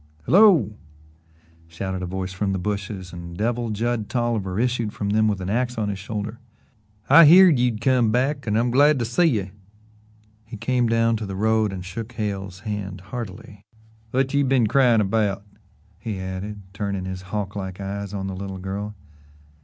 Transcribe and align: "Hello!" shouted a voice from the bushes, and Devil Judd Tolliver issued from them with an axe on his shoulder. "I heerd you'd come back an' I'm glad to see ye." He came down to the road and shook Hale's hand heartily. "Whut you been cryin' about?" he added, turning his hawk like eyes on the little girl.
"Hello!" 0.25 0.73
shouted 1.67 2.01
a 2.01 2.07
voice 2.07 2.33
from 2.33 2.53
the 2.53 2.57
bushes, 2.57 3.13
and 3.13 3.37
Devil 3.37 3.69
Judd 3.69 4.09
Tolliver 4.09 4.59
issued 4.59 4.93
from 4.93 5.11
them 5.11 5.27
with 5.27 5.39
an 5.41 5.49
axe 5.51 5.77
on 5.77 5.89
his 5.89 5.99
shoulder. 5.99 6.39
"I 7.07 7.25
heerd 7.25 7.59
you'd 7.59 7.81
come 7.81 8.11
back 8.11 8.47
an' 8.47 8.57
I'm 8.57 8.71
glad 8.71 8.97
to 8.97 9.05
see 9.05 9.25
ye." 9.25 9.51
He 10.43 10.57
came 10.57 10.87
down 10.87 11.17
to 11.17 11.27
the 11.27 11.35
road 11.35 11.71
and 11.71 11.85
shook 11.85 12.13
Hale's 12.13 12.61
hand 12.61 12.99
heartily. 13.13 13.63
"Whut 14.11 14.33
you 14.33 14.43
been 14.43 14.65
cryin' 14.65 15.01
about?" 15.01 15.43
he 15.99 16.19
added, 16.19 16.63
turning 16.73 17.05
his 17.05 17.21
hawk 17.29 17.55
like 17.55 17.79
eyes 17.79 18.11
on 18.11 18.25
the 18.25 18.33
little 18.35 18.57
girl. 18.57 18.95